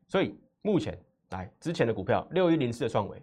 [0.08, 0.96] 所以目前
[1.32, 3.20] 来之前的股票六一零四的创维，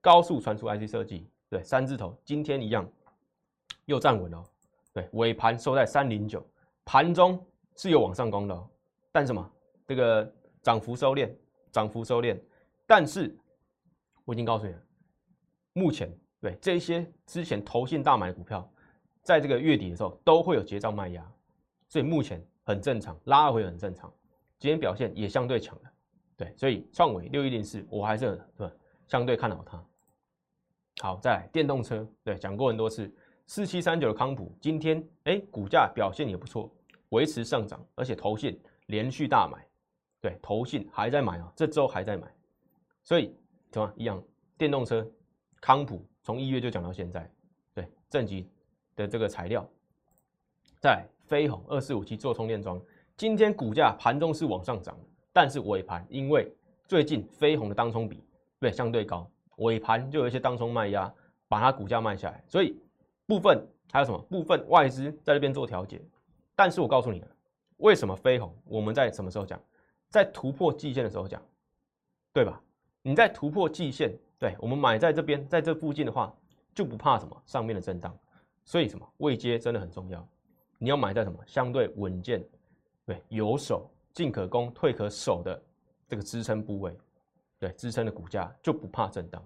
[0.00, 2.90] 高速传输 IC 设计，对三字头，今天一样
[3.84, 4.42] 又站稳了，
[4.94, 6.42] 对尾盘收在三零九，
[6.86, 7.38] 盘中。
[7.76, 8.68] 是有往上攻的，
[9.10, 9.52] 但什么？
[9.84, 11.28] 这个涨幅收敛，
[11.72, 12.40] 涨幅收敛。
[12.86, 13.36] 但是
[14.24, 14.80] 我已经告诉你了，
[15.72, 18.72] 目前对这些之前投信大买的股票，
[19.24, 21.32] 在这个月底的时候都会有结账卖压，
[21.88, 24.12] 所以目前很正常，拉回很正常。
[24.58, 25.92] 今天表现也相对强的，
[26.36, 28.68] 对，所以创维六一零四，我还是对
[29.06, 29.84] 相对看好它。
[31.00, 33.12] 好，再电动车，对，讲过很多次，
[33.46, 36.74] 四七三九的康普，今天哎股价表现也不错。
[37.10, 39.64] 维持上涨，而且投信连续大买，
[40.20, 42.26] 对，投信还在买啊，这周还在买，
[43.04, 43.36] 所以
[43.70, 44.20] 怎么一样？
[44.56, 45.06] 电动车
[45.60, 47.30] 康普从一月就讲到现在，
[47.72, 48.48] 对，正极
[48.96, 49.68] 的这个材料，
[50.80, 52.80] 在飞鸿二四五七做充电桩，
[53.16, 54.96] 今天股价盘中是往上涨，
[55.32, 56.50] 但是尾盘因为
[56.86, 58.22] 最近飞鸿的当冲比
[58.60, 61.12] 对相对高，尾盘就有一些当冲卖压，
[61.48, 62.76] 把它股价卖下来，所以
[63.26, 66.00] 部分还有什么部分外资在这边做调节。
[66.54, 67.22] 但是我告诉你，
[67.78, 68.54] 为什么飞鸿？
[68.64, 69.60] 我们在什么时候讲？
[70.10, 71.42] 在突破季线的时候讲，
[72.32, 72.62] 对吧？
[73.02, 76.32] 你在突破季线，对我们买在这边，在这附近的话，
[76.74, 78.16] 就不怕什么上面的震荡。
[78.64, 80.26] 所以什么位阶真的很重要。
[80.78, 82.44] 你要买在什么相对稳健，
[83.06, 85.62] 对有守进可攻退可守的
[86.06, 86.96] 这个支撑部位，
[87.58, 89.44] 对支撑的股价就不怕震荡。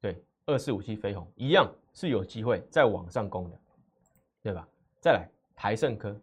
[0.00, 3.58] 对二四五七飞鸿一样是有机会再往上攻的，
[4.42, 4.66] 对吧？
[5.00, 6.18] 再来台盛科。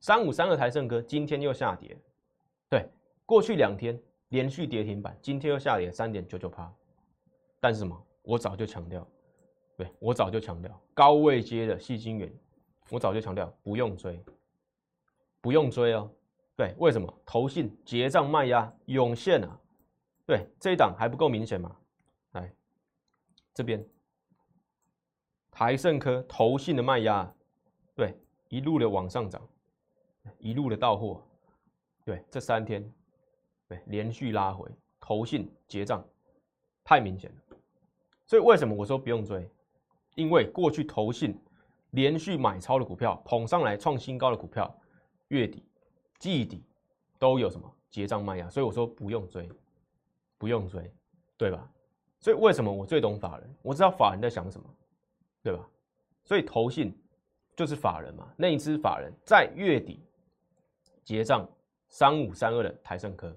[0.00, 1.96] 三五三二台盛科今天又下跌，
[2.68, 2.86] 对，
[3.24, 6.70] 过去两天连续跌停板，今天又下跌三点九九趴。
[7.58, 8.06] 但是什么？
[8.22, 9.06] 我早就强调，
[9.76, 12.32] 对我早就强调高位接的细晶圆，
[12.90, 14.22] 我早就强调不用追，
[15.40, 16.10] 不用追哦。
[16.56, 17.12] 对，为什么？
[17.26, 19.60] 投信结账卖压涌现啊，
[20.26, 21.76] 对，这一档还不够明显吗？
[22.32, 22.52] 来，
[23.52, 23.84] 这边
[25.50, 27.34] 台盛科投信的卖压，
[27.94, 28.16] 对，
[28.48, 29.40] 一路的往上涨。
[30.38, 31.22] 一路的到货，
[32.02, 32.90] 对，这三天，
[33.68, 34.66] 对，连续拉回，
[34.98, 36.02] 投信结账，
[36.82, 37.56] 太明显了。
[38.26, 39.46] 所以为什么我说不用追？
[40.14, 41.38] 因为过去投信
[41.94, 44.72] 连续买超的股票，捧上来创新高的股票，
[45.28, 45.64] 月底、
[46.18, 46.62] 季底
[47.18, 49.48] 都有什么结账卖压，所以我说不用追，
[50.38, 50.92] 不用追，
[51.36, 51.70] 对吧？
[52.20, 53.54] 所以为什么我最懂法人？
[53.62, 54.66] 我知道法人在想什么，
[55.42, 55.66] 对吧？
[56.24, 56.96] 所以投信
[57.54, 60.00] 就是法人嘛，那一支法人在月底。
[61.04, 61.46] 结账
[61.90, 63.30] 三五三二的台盛科，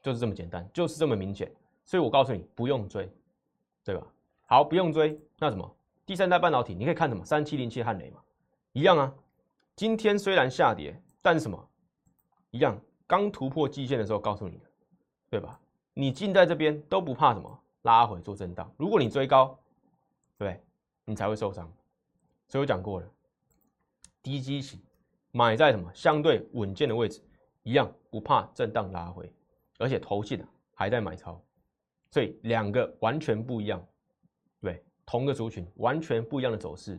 [0.00, 1.50] 就是这么简单，就是这么明显，
[1.84, 3.12] 所以我告诉你不用追，
[3.84, 4.06] 对吧？
[4.46, 5.76] 好，不用追，那什么？
[6.10, 7.24] 第三代半导体，你可以看什么？
[7.24, 8.20] 三七零七汉雷嘛，
[8.72, 9.14] 一样啊。
[9.76, 11.70] 今天虽然下跌，但是什么？
[12.50, 14.64] 一样，刚突破季线的时候告诉你的，
[15.30, 15.60] 对吧？
[15.94, 17.62] 你进在这边都不怕什么？
[17.82, 19.56] 拉回做震荡，如果你追高，
[20.36, 20.60] 对，
[21.04, 21.72] 你才会受伤。
[22.48, 23.08] 所以我讲过了，
[24.20, 24.80] 低基型。
[25.30, 27.22] 买在什么相对稳健的位置，
[27.62, 29.32] 一样不怕震荡拉回，
[29.78, 30.44] 而且投信
[30.74, 31.40] 还在买超，
[32.10, 33.80] 所以两个完全不一样，
[35.10, 36.96] 同个族群完全不一样的走势，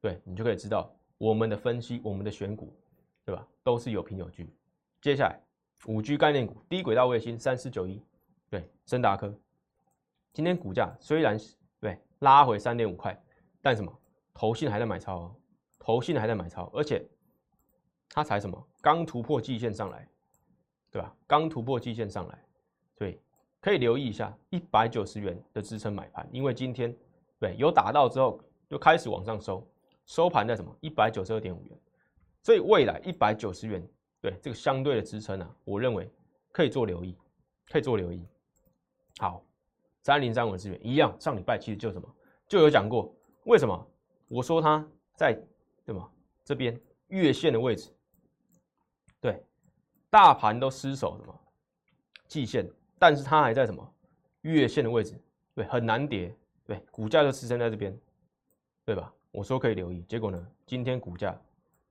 [0.00, 2.76] 对你就可以知道我们的分析，我们的选股，
[3.24, 3.46] 对吧？
[3.62, 4.52] 都是有凭有据。
[5.00, 5.40] 接下来
[5.86, 8.02] 五 G 概念股，低轨道卫星三四九一，
[8.50, 9.32] 对，森达科，
[10.32, 11.38] 今天股价虽然
[11.78, 13.16] 对拉回三点五块，
[13.62, 13.96] 但什么？
[14.34, 15.36] 投信还在买超哦，
[15.78, 17.06] 投信还在买超，而且
[18.08, 18.68] 它才什么？
[18.82, 20.08] 刚突破季线上来。
[20.90, 21.14] 对吧？
[21.28, 22.44] 刚突破季线上来，
[22.96, 23.20] 对，
[23.60, 26.96] 可以留意一下一百九十元的支撑买盘，因为今天
[27.38, 29.66] 对有打到之后就开始往上收，
[30.06, 31.78] 收盘在什么一百九十二点五元，
[32.42, 33.86] 所以未来一百九十元
[34.20, 36.10] 对这个相对的支撑啊，我认为
[36.52, 37.16] 可以做留意，
[37.70, 38.26] 可以做留意。
[39.18, 39.44] 好，
[40.02, 42.08] 三零三五的资源一样，上礼拜其实就什么
[42.48, 43.86] 就有讲过，为什么
[44.28, 45.32] 我说它在
[45.84, 46.10] 对吗？
[46.44, 47.90] 这边月线的位置，
[49.20, 49.42] 对。
[50.08, 51.40] 大盘都失守什么
[52.26, 52.66] 季线，
[52.98, 53.94] 但是它还在什么
[54.42, 55.20] 月线的位置，
[55.54, 56.34] 对，很难跌，
[56.66, 57.96] 对，股价就支撑在这边，
[58.84, 59.12] 对吧？
[59.30, 61.38] 我说可以留意，结果呢，今天股价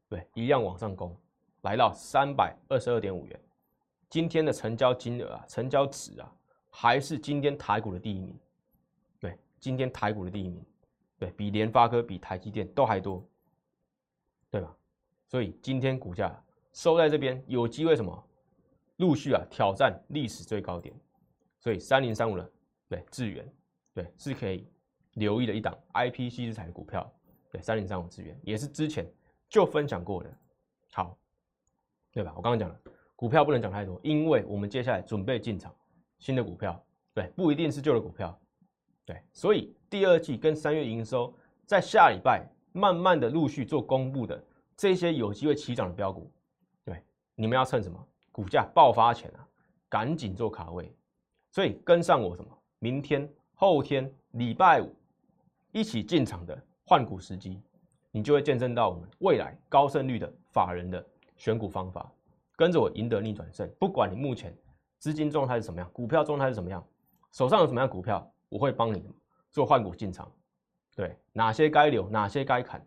[0.10, 1.16] 对一样往上攻，
[1.62, 3.40] 来到三百二十二点五元，
[4.10, 6.32] 今天的成交金额啊，成交值啊，
[6.70, 8.38] 还是今天台股的第一名，
[9.20, 10.64] 对，今天台股的第一名，
[11.18, 13.24] 对比联发科、比台积电都还多，
[14.52, 14.76] 对吧？
[15.28, 16.42] 所以今天股价。
[16.74, 18.28] 收在这边有机会什么？
[18.98, 20.94] 陆续啊挑战历史最高点，
[21.58, 22.52] 所以三零三五的
[22.90, 23.50] 对智源
[23.96, 24.68] 对是可以
[25.14, 27.10] 留意的一档 I P C 之材的股票，
[27.50, 29.10] 对三零三五资源也是之前
[29.50, 30.30] 就分享过的，
[30.92, 31.18] 好，
[32.12, 32.34] 对吧？
[32.36, 32.78] 我刚刚讲了，
[33.16, 35.74] 股票不能讲太多，因为我们接下来准备进场
[36.20, 38.38] 新的股票，对，不一定是旧的股票，
[39.06, 41.34] 对，所以第二季跟三月营收
[41.66, 44.44] 在下礼拜慢慢的陆续做公布的
[44.76, 46.30] 这些有机会起涨的标股。
[46.84, 47.02] 对
[47.34, 47.98] 你们要趁什么
[48.34, 49.48] 股价爆发前啊，
[49.88, 50.94] 赶紧做卡位，
[51.52, 52.52] 所以跟上我什么？
[52.80, 54.94] 明天、后天、礼拜五
[55.72, 57.62] 一起进场的换股时机，
[58.12, 61.04] 你就会见证到我们未来高胜率的法人的
[61.38, 62.12] 选股方法。
[62.58, 64.56] 跟着我赢得逆转胜，不管你目前
[65.00, 66.86] 资金状态是什么样，股票状态是什么样，
[67.32, 69.04] 手上有什么样股票，我会帮你
[69.52, 70.32] 做换股进场。
[70.96, 72.86] 对，哪些该留，哪些该砍，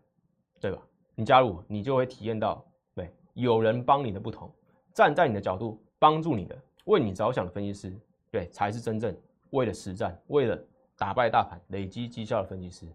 [0.61, 0.81] 对吧？
[1.15, 2.65] 你加入，你就会体验到。
[2.95, 4.51] 对有人帮你的不同，
[4.95, 8.01] 站在你的角度帮助你的，为你着想的分析师，
[8.31, 9.15] 对，才是真正
[9.51, 10.59] 为了实战、为了
[10.97, 12.87] 打败大盘、累积绩效的分析师。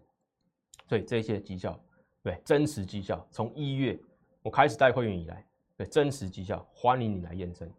[0.86, 1.78] 所以这些绩效，
[2.22, 3.98] 对，真实绩效，从一月
[4.42, 7.70] 我开始带会员以来，对，真实绩效，欢迎你来验证，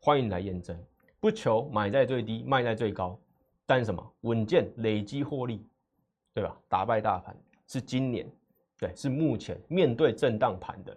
[0.00, 0.78] 欢迎你来验证，
[1.20, 3.18] 不求买在最低，卖在最高，
[3.66, 5.66] 但是什么稳健累积获利，
[6.32, 6.56] 对吧？
[6.68, 8.26] 打败大盘是今年，
[8.78, 10.96] 对，是目前面对震荡盘的。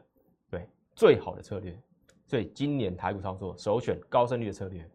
[0.50, 1.78] 对最好的策略，
[2.26, 4.90] 所以今年台股操作首选高胜率的策略。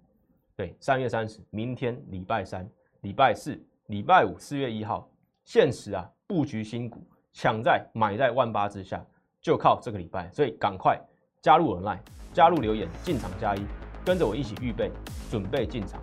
[0.55, 2.69] 对，三月三十，明天礼拜三、
[3.01, 5.09] 礼拜四、礼拜五，四月一号，
[5.45, 9.05] 限时啊布局新股，抢在买在万八之下，
[9.41, 10.31] 就靠这个礼拜。
[10.31, 11.01] 所以赶快
[11.41, 11.99] 加入我的 line，
[12.33, 13.65] 加入留言进场加一，
[14.05, 14.91] 跟着我一起预备
[15.31, 16.03] 准备进场，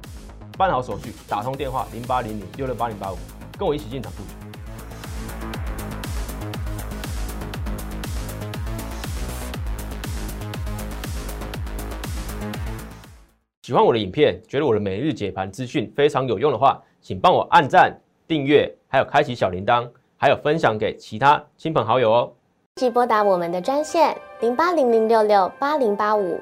[0.58, 3.18] 办好手续，打通电话零八零零六六八零八五，
[3.58, 4.49] 跟我一起进场布局。
[13.70, 17.96] 喜欢我的影片，觉得我的每日解盘资讯非常有用的话，请帮我按赞、
[18.28, 22.34] 订阅，还有开启小铃铛，还有分享给其他亲朋好友哦。
[22.78, 26.42] 即拨打我们的专线零八零零六六八零八五